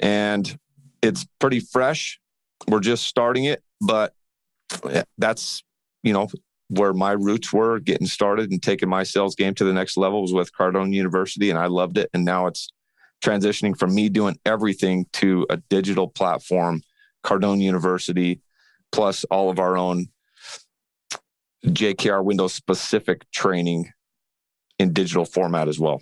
[0.00, 0.58] And
[1.02, 2.20] it's pretty fresh.
[2.68, 4.14] We're just starting it, but
[5.18, 5.62] that's,
[6.02, 6.28] you know,
[6.68, 10.22] where my roots were getting started and taking my sales game to the next level
[10.22, 11.50] was with Cardone University.
[11.50, 12.08] And I loved it.
[12.14, 12.68] And now it's
[13.22, 16.82] transitioning from me doing everything to a digital platform,
[17.24, 18.40] Cardone University,
[18.90, 20.06] plus all of our own
[21.66, 23.92] JKR Windows specific training
[24.78, 26.00] in digital format as well.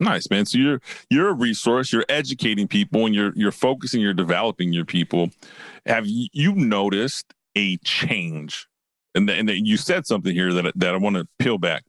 [0.00, 0.46] Nice, man.
[0.46, 1.92] So you're you're a resource.
[1.92, 4.00] You're educating people, and you're you're focusing.
[4.00, 5.30] You're developing your people.
[5.84, 8.66] Have you noticed a change?
[9.14, 11.84] And and you said something here that that I want to peel back.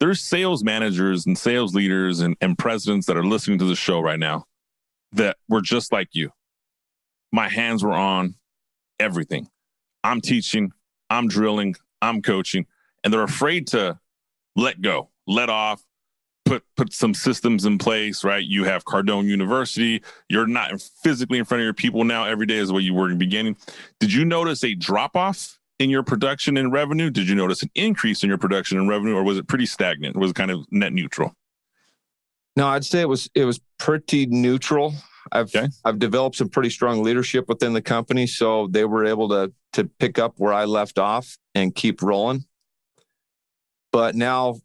[0.00, 4.00] There's sales managers and sales leaders and, and presidents that are listening to the show
[4.00, 4.44] right now
[5.12, 6.32] that were just like you.
[7.32, 8.34] My hands were on
[8.98, 9.48] everything.
[10.04, 10.72] I'm teaching,
[11.08, 12.66] I'm drilling, I'm coaching,
[13.02, 13.98] and they're afraid to
[14.54, 15.82] let go, let off,
[16.46, 18.44] put put some systems in place, right?
[18.44, 20.02] You have Cardone University.
[20.28, 23.06] You're not physically in front of your people now every day as what you were
[23.06, 23.56] in the beginning.
[24.00, 27.10] Did you notice a drop off in your production and revenue?
[27.10, 30.16] Did you notice an increase in your production and revenue, or was it pretty stagnant?
[30.16, 31.34] Was it kind of net neutral?
[32.56, 34.94] No, I'd say it was it was pretty neutral.
[35.32, 35.68] I've okay.
[35.84, 39.84] I've developed some pretty strong leadership within the company, so they were able to to
[39.98, 42.44] pick up where I left off and keep rolling.
[43.92, 44.56] But now,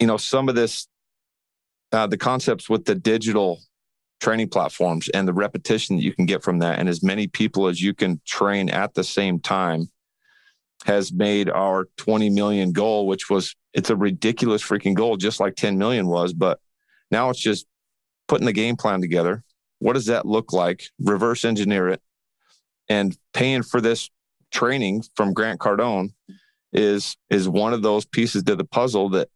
[0.00, 0.86] you know, some of this,
[1.92, 3.60] uh, the concepts with the digital
[4.20, 7.68] training platforms and the repetition that you can get from that, and as many people
[7.68, 9.88] as you can train at the same time,
[10.86, 15.56] has made our 20 million goal, which was it's a ridiculous freaking goal, just like
[15.56, 16.60] 10 million was, but
[17.10, 17.66] now it's just
[18.28, 19.42] putting the game plan together
[19.84, 20.84] what does that look like?
[20.98, 22.00] Reverse engineer it.
[22.88, 24.08] And paying for this
[24.50, 26.14] training from Grant Cardone
[26.72, 29.28] is is one of those pieces to the puzzle that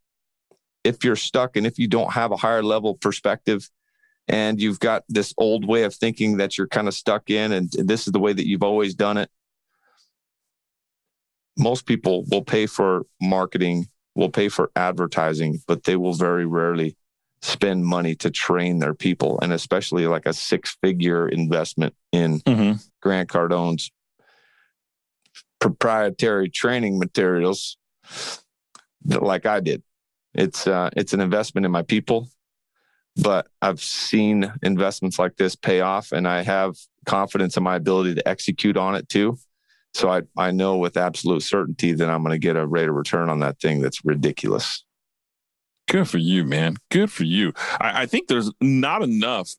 [0.85, 3.69] if you're stuck and if you don't have a higher level perspective
[4.27, 7.71] and you've got this old way of thinking that you're kind of stuck in and
[7.73, 9.31] this is the way that you've always done it
[11.57, 16.97] most people will pay for marketing will pay for advertising but they will very rarely
[17.41, 22.73] spend money to train their people and especially like a six figure investment in mm-hmm.
[23.01, 23.91] Grant Cardone's
[25.61, 27.77] proprietary training materials
[29.05, 29.83] like I did.
[30.35, 32.29] It's uh, it's an investment in my people,
[33.17, 38.14] but I've seen investments like this pay off and I have confidence in my ability
[38.14, 39.38] to execute on it too.
[39.95, 42.95] So I, I know with absolute certainty that I'm going to get a rate of
[42.95, 44.85] return on that thing that's ridiculous.
[45.88, 46.77] Good for you, man.
[46.91, 47.55] Good for you.
[47.81, 49.51] I, I think there's not enough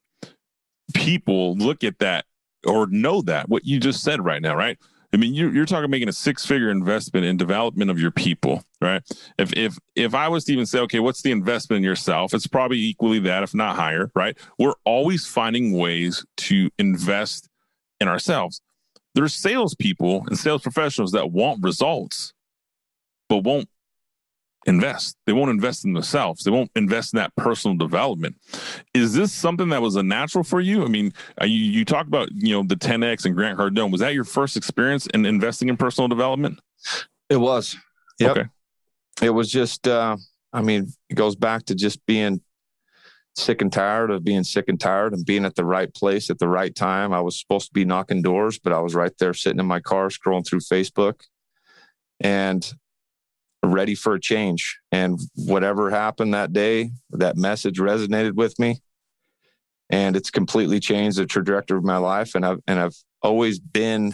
[0.93, 2.25] people look at that
[2.65, 4.77] or know that what you just said right now, right?
[5.12, 8.63] I mean, you're, you're talking making a six figure investment in development of your people,
[8.80, 9.02] right?
[9.39, 12.34] If if if I was to even say, okay, what's the investment in yourself?
[12.34, 14.38] It's probably equally that, if not higher, right?
[14.60, 17.50] We're always finding ways to invest
[18.00, 18.62] in ourselves.
[19.15, 22.34] There's salespeople and sales professionals that want results,
[23.28, 23.67] but won't
[24.69, 25.17] invest.
[25.25, 26.43] They won't invest in themselves.
[26.43, 28.38] They won't invest in that personal development.
[28.93, 30.86] Is this something that was a natural for you?
[30.86, 33.91] I mean, uh, you, you talk about, you know, the 10X and Grant Cardone.
[33.91, 36.60] Was that your first experience in investing in personal development?
[37.29, 37.75] It was.
[38.19, 38.32] Yep.
[38.32, 38.49] Okay.
[39.21, 40.15] It was just, uh,
[40.53, 42.41] I mean, it goes back to just being
[43.36, 46.39] sick and tired of being sick and tired and being at the right place at
[46.39, 47.13] the right time.
[47.13, 49.79] I was supposed to be knocking doors, but I was right there sitting in my
[49.79, 51.21] car scrolling through Facebook.
[52.19, 52.69] And
[53.63, 54.80] ready for a change.
[54.91, 58.82] And whatever happened that day, that message resonated with me.
[59.89, 62.36] And it's completely changed the trajectory of my life.
[62.36, 64.13] And I've and I've always been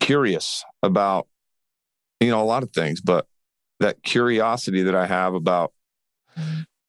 [0.00, 1.28] curious about,
[2.18, 3.26] you know, a lot of things, but
[3.78, 5.72] that curiosity that I have about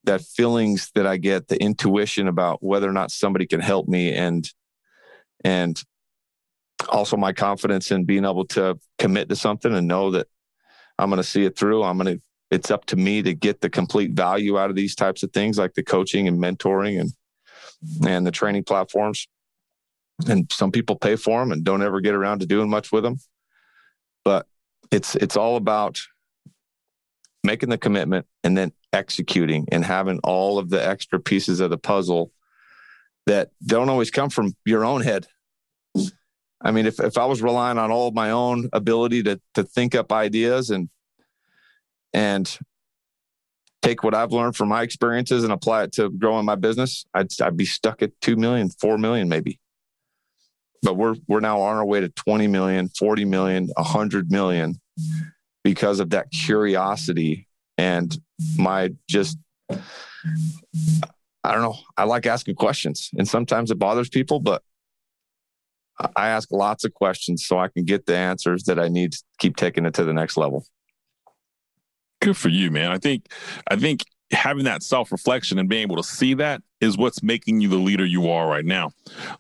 [0.04, 4.14] that feelings that I get, the intuition about whether or not somebody can help me
[4.14, 4.50] and
[5.44, 5.82] and
[6.90, 10.28] also my confidence in being able to commit to something and know that
[10.98, 11.84] I'm going to see it through.
[11.84, 14.94] I'm going to it's up to me to get the complete value out of these
[14.94, 17.12] types of things like the coaching and mentoring and
[18.06, 19.28] and the training platforms.
[20.28, 23.04] And some people pay for them and don't ever get around to doing much with
[23.04, 23.18] them.
[24.24, 24.46] But
[24.92, 26.00] it's it's all about
[27.44, 31.78] making the commitment and then executing and having all of the extra pieces of the
[31.78, 32.32] puzzle
[33.26, 35.28] that don't always come from your own head.
[36.64, 39.64] I mean, if, if I was relying on all of my own ability to to
[39.64, 40.90] think up ideas and
[42.14, 42.60] and
[43.82, 47.30] take what I've learned from my experiences and apply it to growing my business, I'd,
[47.42, 49.60] I'd be stuck at 2 million, 4 million maybe.
[50.84, 54.80] But we're, we're now on our way to 20 million, 40 million, 100 million
[55.64, 57.48] because of that curiosity
[57.78, 58.16] and
[58.58, 59.38] my just,
[59.70, 61.78] I don't know.
[61.98, 64.64] I like asking questions and sometimes it bothers people, but
[66.16, 69.24] I ask lots of questions so I can get the answers that I need to
[69.40, 70.66] keep taking it to the next level.
[72.22, 72.92] Good for you, man.
[72.92, 73.28] I think
[73.70, 77.68] I think having that self-reflection and being able to see that is what's making you
[77.68, 78.92] the leader you are right now.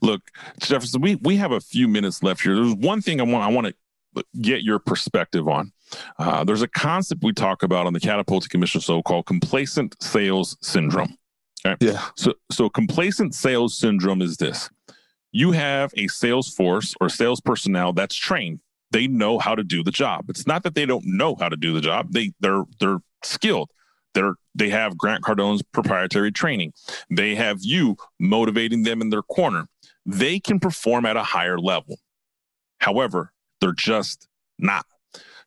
[0.02, 0.22] Look,
[0.60, 2.56] Jefferson, we we have a few minutes left here.
[2.56, 5.72] There's one thing I want I want to get your perspective on.
[6.18, 10.58] Uh, there's a concept we talk about on the Catapulting Commissions so called complacent sales
[10.62, 11.18] syndrome.
[11.66, 11.76] Okay?
[11.86, 12.04] Yeah.
[12.16, 14.70] So so complacent sales syndrome is this.
[15.32, 18.60] You have a sales force or sales personnel that's trained
[18.92, 20.30] they know how to do the job.
[20.30, 22.12] It's not that they don't know how to do the job.
[22.12, 23.72] They they're they're skilled.
[24.14, 26.74] They're they have Grant Cardone's proprietary training.
[27.10, 29.68] They have you motivating them in their corner.
[30.06, 31.98] They can perform at a higher level.
[32.80, 34.28] However, they're just
[34.60, 34.86] not.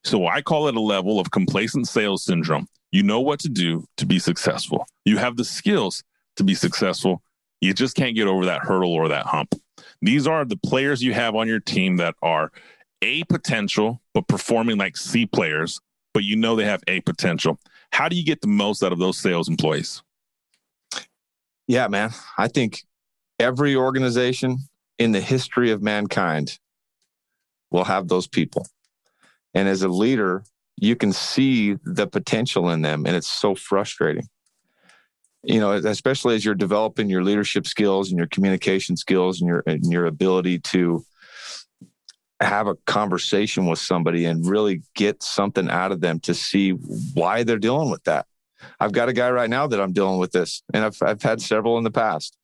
[0.05, 2.69] So I call it a level of complacent sales syndrome.
[2.93, 4.87] You know what to do to be successful.
[5.05, 6.03] You have the skills
[6.37, 7.23] to be successful.
[7.61, 9.55] You just can't get over that hurdle or that hump.
[10.03, 12.53] These are the players you have on your team that are
[13.03, 15.81] a potential, but performing like C players,
[16.13, 17.59] but you know they have A potential.
[17.91, 20.03] How do you get the most out of those sales employees?
[21.67, 22.11] Yeah, man.
[22.37, 22.85] I think
[23.39, 24.59] every organization
[24.99, 26.59] in the history of mankind
[27.71, 28.67] will have those people.
[29.55, 30.45] And as a leader,
[30.77, 34.29] you can see the potential in them, and it's so frustrating.
[35.45, 39.63] You know, especially as you're developing your leadership skills and your communication skills and your
[39.67, 41.05] and your ability to
[42.41, 47.43] have a conversation with somebody and really get something out of them to see why
[47.43, 48.27] they're dealing with that.
[48.81, 51.41] I've got a guy right now that I'm dealing with this, and I've I've had
[51.41, 52.37] several in the past.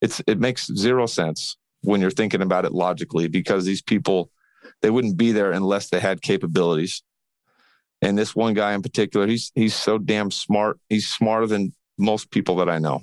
[0.00, 4.30] It's it makes zero sense when you're thinking about it logically because these people
[4.82, 7.02] they wouldn't be there unless they had capabilities.
[8.02, 10.78] And this one guy in particular, he's he's so damn smart.
[10.88, 13.02] He's smarter than most people that I know.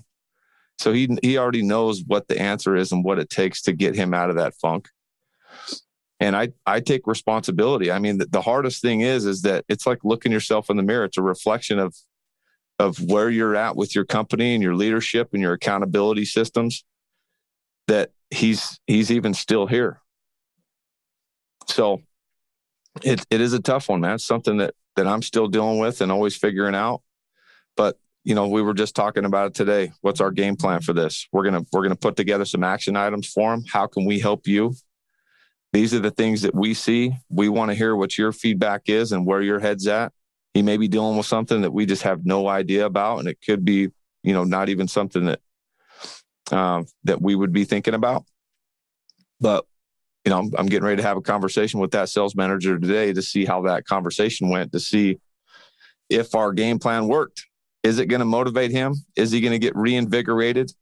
[0.80, 3.96] So he he already knows what the answer is and what it takes to get
[3.96, 4.90] him out of that funk
[6.20, 7.92] and I I take responsibility.
[7.92, 10.84] I mean, the, the, hardest thing is is that it's like looking yourself in the
[10.84, 11.06] mirror.
[11.06, 11.96] It's a reflection of
[12.80, 16.84] of where you're at with your company and your leadership and your accountability systems.
[17.88, 20.02] That he's he's even still here.
[21.68, 22.02] So
[23.04, 24.16] it it is a tough one, man.
[24.16, 27.04] It's something that that I'm still dealing with and always figuring out.
[27.76, 29.92] But you know, we were just talking about it today.
[30.02, 31.28] What's our game plan for this?
[31.32, 33.64] We're gonna we're gonna put together some action items for him.
[33.72, 34.74] How can we help you?
[35.74, 37.14] these are the things that we see.
[37.30, 40.12] We want to hear what your feedback is and where your head's at.
[40.54, 43.38] He may be dealing with something that we just have no idea about, and it
[43.46, 43.90] could be,
[44.24, 45.40] you know, not even something that
[46.52, 48.26] uh, that we would be thinking about.
[49.40, 49.66] But
[50.26, 53.14] you know, I'm, I'm getting ready to have a conversation with that sales manager today
[53.14, 55.20] to see how that conversation went, to see
[56.10, 57.46] if our game plan worked.
[57.88, 58.96] Is it going to motivate him?
[59.16, 60.74] Is he going to get reinvigorated?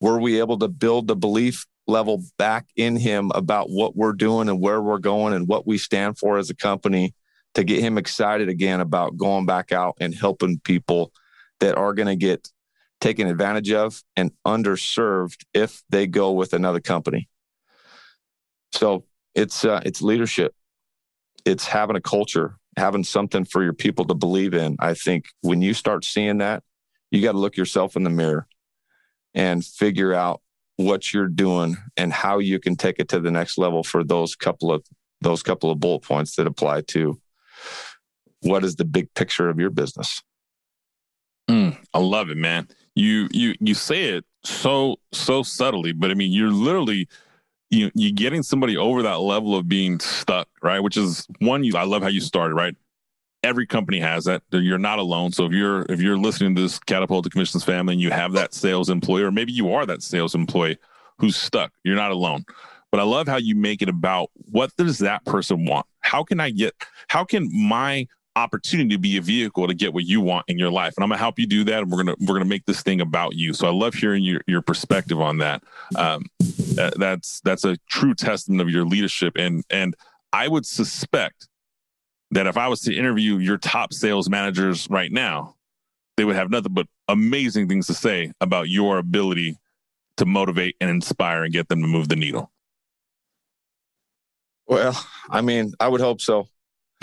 [0.00, 4.48] Were we able to build the belief level back in him about what we're doing
[4.48, 7.16] and where we're going and what we stand for as a company
[7.54, 11.10] to get him excited again about going back out and helping people
[11.58, 12.48] that are going to get
[13.00, 17.28] taken advantage of and underserved if they go with another company.
[18.70, 20.54] So it's uh, it's leadership.
[21.44, 24.76] It's having a culture, having something for your people to believe in.
[24.78, 26.62] I think when you start seeing that,
[27.10, 28.46] you got to look yourself in the mirror
[29.34, 30.40] and figure out
[30.76, 34.34] what you're doing and how you can take it to the next level for those
[34.34, 34.84] couple of
[35.20, 37.20] those couple of bullet points that apply to
[38.40, 40.22] what is the big picture of your business.
[41.48, 42.68] Mm, I love it, man.
[42.94, 47.08] You you you say it so so subtly, but I mean you're literally
[47.72, 50.80] you you getting somebody over that level of being stuck, right?
[50.80, 52.76] Which is one you I love how you started, right?
[53.42, 54.42] every company has that.
[54.50, 55.32] You're not alone.
[55.32, 58.54] So if you're if you're listening to this Catapulting Commissions family and you have that
[58.54, 60.78] sales employee, or maybe you are that sales employee
[61.18, 62.44] who's stuck, you're not alone.
[62.90, 65.86] But I love how you make it about what does that person want?
[66.00, 66.74] How can I get
[67.08, 68.06] how can my
[68.36, 70.94] opportunity to be a vehicle to get what you want in your life.
[70.96, 73.00] And i'm gonna help you do that and we're gonna we're gonna make this thing
[73.00, 73.52] about you.
[73.52, 75.62] So i love hearing your, your perspective on that.
[75.96, 76.24] Um,
[76.74, 79.34] that, that's that's a true testament of your leadership.
[79.36, 79.94] And and
[80.32, 81.48] i would suspect
[82.30, 85.54] that if i was to interview your top sales managers right now
[86.16, 89.58] they would have nothing but amazing things to say about your ability
[90.16, 92.50] to motivate and inspire and get them to move the needle.
[94.66, 96.48] Well i mean i would hope so.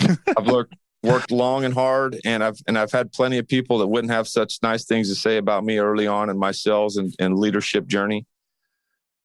[0.00, 3.86] I've worked worked long and hard and I've and I've had plenty of people that
[3.86, 7.14] wouldn't have such nice things to say about me early on in my sales and,
[7.18, 8.26] and leadership journey.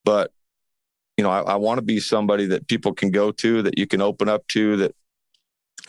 [0.06, 0.32] But
[1.18, 3.88] you know, I, I want to be somebody that people can go to, that you
[3.88, 4.96] can open up to, that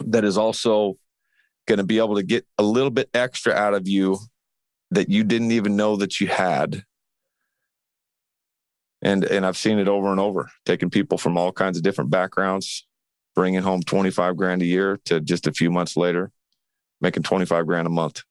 [0.01, 0.99] that is also
[1.67, 4.19] going to be able to get a little bit extra out of you
[4.91, 6.85] that you didn't even know that you had.
[9.03, 12.11] And and I've seen it over and over, taking people from all kinds of different
[12.11, 12.87] backgrounds,
[13.37, 16.33] bringing home 25 grand a year to just a few months later
[17.01, 18.23] making 25 grand a month.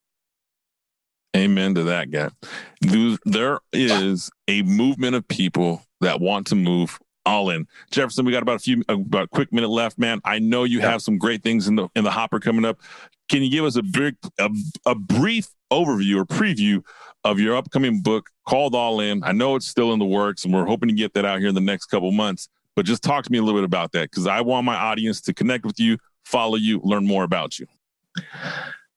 [1.35, 2.29] Amen to that, guy.
[3.25, 7.67] There is a movement of people that want to move all in.
[7.91, 10.21] Jefferson, we got about a few uh, about a quick minute left, man.
[10.23, 10.91] I know you yeah.
[10.91, 12.79] have some great things in the in the hopper coming up.
[13.27, 14.49] Can you give us a big a,
[14.85, 16.83] a brief overview or preview
[17.23, 19.23] of your upcoming book called All In?
[19.23, 21.49] I know it's still in the works and we're hoping to get that out here
[21.49, 22.47] in the next couple months.
[22.75, 25.21] But just talk to me a little bit about that because I want my audience
[25.21, 27.67] to connect with you, follow you, learn more about you.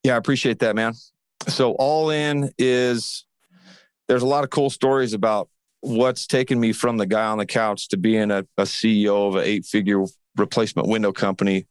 [0.03, 0.95] Yeah, I appreciate that, man.
[1.47, 3.25] So, all in is
[4.09, 5.49] there's a lot of cool stories about
[5.81, 9.37] what's taken me from the guy on the couch to being a, a CEO of
[9.37, 10.05] an eight figure
[10.37, 11.67] replacement window company.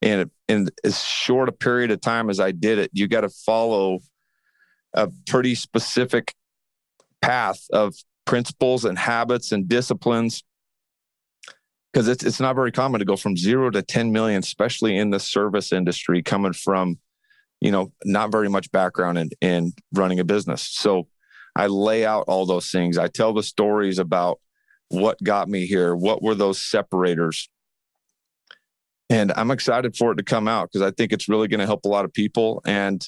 [0.00, 3.28] And in as short a period of time as I did it, you got to
[3.28, 4.00] follow
[4.94, 6.34] a pretty specific
[7.20, 7.94] path of
[8.24, 10.42] principles and habits and disciplines
[11.92, 15.10] because it's it's not very common to go from zero to 10 million, especially in
[15.10, 16.98] the service industry, coming from,
[17.60, 20.66] you know, not very much background in, in running a business.
[20.70, 21.08] So
[21.54, 22.96] I lay out all those things.
[22.96, 24.40] I tell the stories about
[24.88, 27.48] what got me here, what were those separators.
[29.10, 31.66] And I'm excited for it to come out because I think it's really going to
[31.66, 32.62] help a lot of people.
[32.64, 33.06] And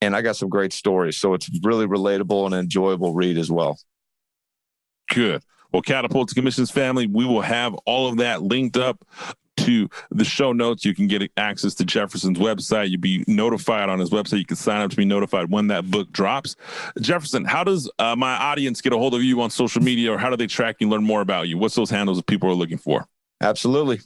[0.00, 1.16] and I got some great stories.
[1.16, 3.78] So it's really relatable and enjoyable read as well.
[5.10, 5.42] Good.
[5.72, 9.04] Well, Catapult Commissions family, we will have all of that linked up
[9.58, 10.84] to the show notes.
[10.84, 12.90] You can get access to Jefferson's website.
[12.90, 14.38] You'll be notified on his website.
[14.38, 16.56] You can sign up to be notified when that book drops.
[17.00, 20.18] Jefferson, how does uh, my audience get a hold of you on social media or
[20.18, 21.58] how do they track you, learn more about you?
[21.58, 23.06] What's those handles that people are looking for?
[23.40, 24.00] Absolutely.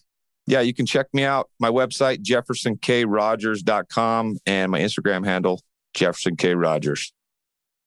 [0.46, 1.50] Yeah, you can check me out.
[1.58, 5.60] My website, jeffersonkrogers.com, and my Instagram handle,
[5.94, 6.54] Jefferson K.
[6.54, 7.12] Rogers.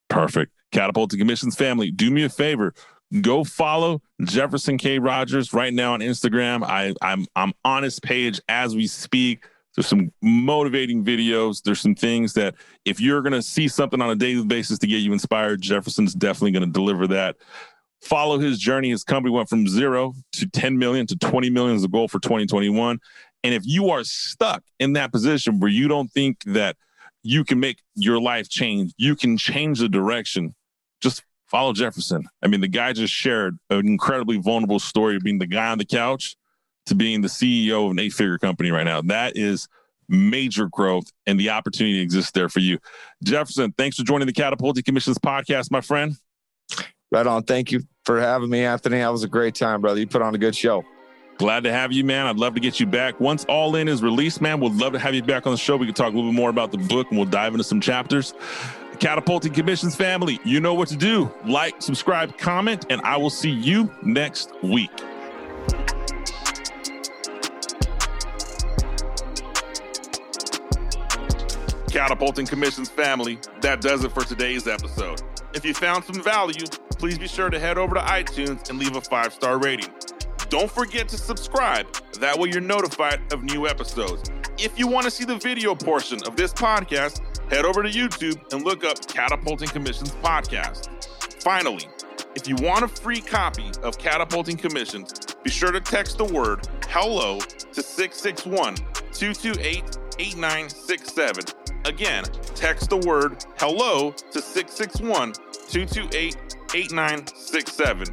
[0.09, 0.51] Perfect.
[0.71, 2.73] Catapult Commissions family, do me a favor
[3.21, 4.99] go follow Jefferson K.
[4.99, 6.63] Rogers right now on Instagram.
[6.63, 9.45] I, I'm I'm on his page as we speak.
[9.75, 11.61] There's some motivating videos.
[11.63, 12.55] There's some things that
[12.85, 16.51] if you're gonna see something on a daily basis to get you inspired, Jefferson's definitely
[16.51, 17.37] gonna deliver that.
[18.01, 18.89] Follow his journey.
[18.89, 22.19] His company went from zero to 10 million to 20 million is the goal for
[22.19, 22.99] 2021.
[23.43, 26.75] And if you are stuck in that position where you don't think that
[27.23, 30.53] you can make your life change, you can change the direction.
[31.53, 32.27] Follow Jefferson.
[32.41, 35.77] I mean, the guy just shared an incredibly vulnerable story of being the guy on
[35.77, 36.35] the couch
[36.87, 39.03] to being the CEO of an eight figure company right now.
[39.03, 39.67] That is
[40.09, 42.79] major growth and the opportunity exists there for you.
[43.23, 46.15] Jefferson, thanks for joining the Catapulting Commissions podcast, my friend.
[47.11, 47.43] Right on.
[47.43, 48.97] Thank you for having me, Anthony.
[48.97, 49.99] That was a great time, brother.
[49.99, 50.83] You put on a good show.
[51.37, 52.25] Glad to have you, man.
[52.25, 53.19] I'd love to get you back.
[53.19, 55.77] Once All In is released, man, we'd love to have you back on the show.
[55.77, 57.79] We could talk a little bit more about the book and we'll dive into some
[57.79, 58.33] chapters.
[58.99, 61.33] Catapulting Commissions family, you know what to do.
[61.45, 64.91] Like, subscribe, comment, and I will see you next week.
[71.89, 75.21] Catapulting Commissions family, that does it for today's episode.
[75.53, 76.65] If you found some value,
[76.97, 79.91] please be sure to head over to iTunes and leave a five star rating.
[80.49, 84.29] Don't forget to subscribe, that way you're notified of new episodes.
[84.57, 87.21] If you want to see the video portion of this podcast,
[87.53, 90.89] head over to YouTube and look up Catapulting Commissions Podcast.
[91.43, 91.87] Finally,
[92.35, 96.67] if you want a free copy of Catapulting Commissions, be sure to text the word
[96.87, 98.75] hello to 661
[99.13, 99.83] 228
[100.17, 101.43] 8967.
[101.85, 102.23] Again,
[102.55, 106.35] text the word hello to 661 228
[106.73, 108.07] 8967.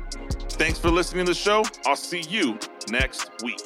[0.50, 1.64] Thanks for listening to the show.
[1.86, 2.58] I'll see you
[2.90, 3.62] next week.